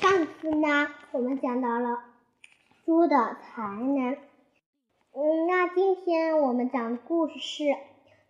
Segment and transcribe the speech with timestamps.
[0.00, 1.98] 上次呢，我们讲到了
[2.84, 4.16] 猪的才能。
[5.12, 7.64] 嗯，那今天我们讲的故事是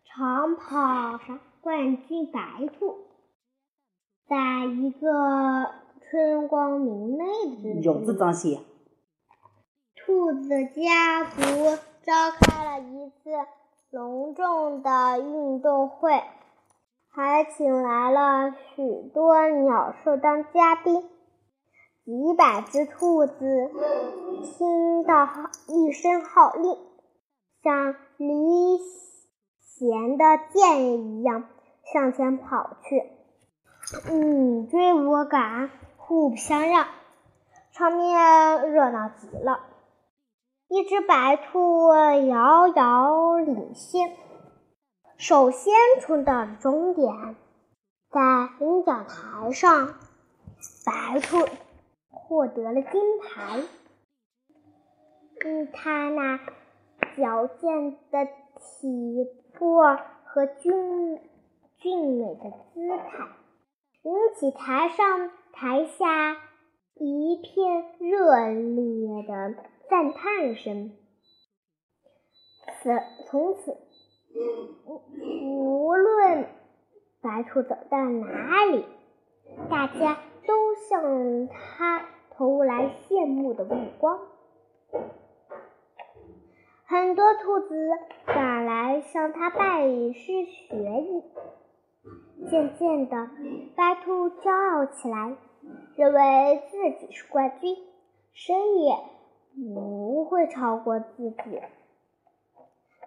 [0.06, 1.20] 长跑
[1.60, 2.40] 冠军白
[2.78, 2.96] 兔。
[4.26, 5.70] 在一个
[6.08, 7.24] 春光明媚
[7.62, 8.60] 的日子，子写。
[9.94, 11.42] 兔子家族
[12.03, 13.30] 召开了一次
[13.90, 16.23] 隆重的运动会，
[17.10, 21.05] 还请来了许多鸟兽当嘉宾。
[22.09, 23.35] 几百只兔子
[24.43, 25.29] 听到
[25.66, 26.75] 一声号令，
[27.62, 28.79] 像离
[29.61, 31.45] 弦的箭一样
[31.93, 33.02] 向前跑去，
[34.11, 35.69] 你追我赶，
[35.99, 36.87] 互不相让，
[37.73, 39.61] 场面热闹极了。
[40.69, 41.93] 一只白兔
[42.27, 44.16] 遥遥领先，
[45.19, 47.37] 首先冲到了终点，
[48.11, 49.88] 在领奖台上，
[50.87, 51.47] 白兔。
[52.28, 53.62] 获得了金牌。
[55.45, 56.38] 嗯，他那
[57.16, 58.26] 矫健的
[58.57, 61.20] 体魄和俊
[61.79, 63.29] 俊美的姿态，
[64.02, 66.36] 引起台上台下
[66.96, 69.54] 一片热烈的
[69.88, 70.92] 赞叹声。
[72.82, 72.90] 此
[73.26, 73.76] 从此，
[75.44, 76.46] 无论
[77.22, 78.84] 白兔走到哪里，
[79.70, 80.18] 大家。
[80.46, 82.08] 都向他
[83.28, 84.18] 目的目光，
[86.86, 87.90] 很多兔子
[88.26, 91.22] 赶来向他拜师学艺。
[92.48, 93.30] 渐渐的，
[93.76, 95.36] 白兔骄傲起来，
[95.96, 97.76] 认为自己是冠军，
[98.32, 98.96] 谁也
[99.72, 101.62] 不会超过自己。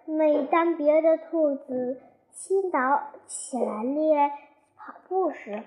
[0.06, 2.00] 每当别的兔子
[2.32, 4.30] 倾倒起来练
[4.76, 5.62] 跑步时，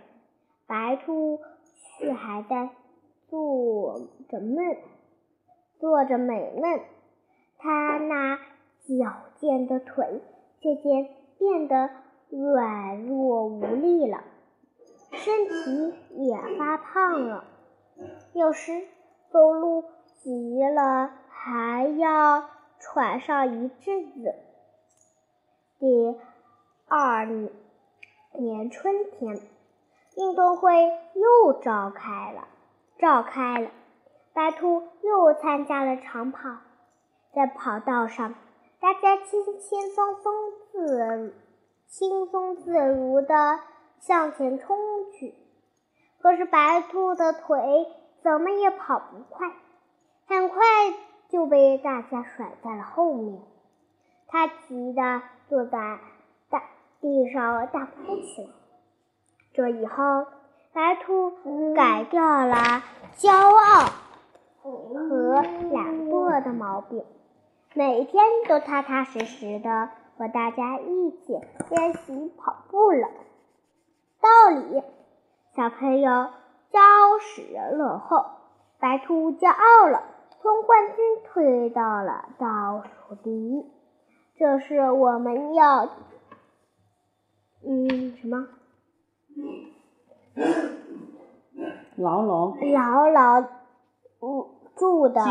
[0.65, 1.39] 白兔。
[1.97, 2.69] 却还在
[3.27, 4.77] 做着梦，
[5.79, 6.79] 做着美梦。
[7.57, 8.37] 他那
[8.87, 10.21] 矫健的腿
[10.61, 11.89] 渐渐变得
[12.29, 14.23] 软弱无力了，
[15.11, 17.45] 身体也发胖了。
[18.33, 18.87] 有时
[19.31, 19.83] 走路
[20.23, 22.43] 急了，还要
[22.79, 24.35] 喘上一阵子。
[25.79, 26.17] 第
[26.87, 27.25] 二
[28.33, 29.39] 年春天。
[30.17, 30.71] 运动会
[31.13, 32.47] 又召开了，
[32.99, 33.69] 召开了。
[34.33, 36.57] 白兔又参加了长跑，
[37.33, 38.35] 在跑道上，
[38.79, 40.33] 大家轻轻松松、
[40.71, 41.33] 自
[41.87, 43.59] 轻松自如地
[43.99, 44.77] 向前冲
[45.13, 45.33] 去。
[46.21, 47.87] 可是白兔的腿
[48.23, 49.51] 怎么也跑不快，
[50.27, 50.59] 很快
[51.29, 53.41] 就被大家甩在了后面。
[54.27, 55.99] 它急得坐在
[56.49, 56.63] 大
[56.99, 58.49] 地上大哭起来。
[59.53, 60.25] 这以后，
[60.75, 61.31] 白兔
[61.73, 62.83] 改掉了
[63.15, 63.93] 骄傲
[64.61, 65.35] 和
[65.71, 67.05] 懒惰的毛病，
[67.73, 73.07] 每天都踏踏实实的和大家一起练习跑步了。
[74.19, 74.83] 道理，
[75.55, 76.11] 小朋友
[76.73, 78.25] 骄傲使人落后，
[78.77, 80.03] 白兔骄傲了，
[80.41, 83.65] 从冠军退到了倒数第一。
[84.37, 85.85] 这是我们要，
[87.65, 88.49] 嗯，什么？
[91.97, 93.41] 牢牢牢牢
[94.75, 95.21] 住的，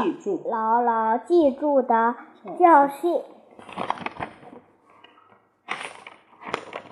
[0.47, 2.15] 牢牢记住的
[2.59, 3.21] 教训。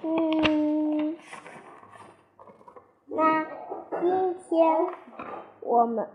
[0.03, 1.17] 嗯，
[3.07, 3.47] 那
[4.01, 4.87] 今天
[5.61, 6.07] 我们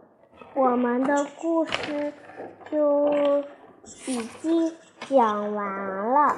[0.54, 2.14] 我们的故事
[2.70, 3.08] 就
[4.06, 4.72] 已经
[5.10, 6.36] 讲完了。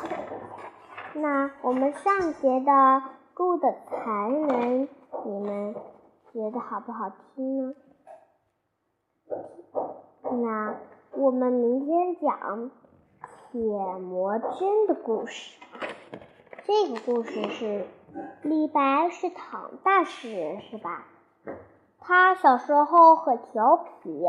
[1.16, 3.04] 那我们上节的
[3.36, 4.88] 住的才能，
[5.26, 5.76] 你们？
[6.34, 7.76] 觉得好不好听呢？
[10.24, 10.76] 那
[11.14, 12.72] 我们明天讲
[13.52, 13.62] 铁
[13.98, 15.60] 魔针的故事。
[16.66, 17.86] 这个故事是
[18.44, 21.06] 李白是唐代诗人是吧？
[22.00, 24.24] 他小时候很调皮，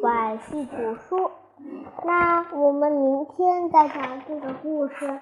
[0.00, 1.30] 不爱惜读书。
[2.04, 5.20] 那我们明天再讲这个故事，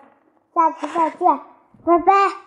[0.55, 1.39] 下期再见，
[1.85, 2.44] 拜拜。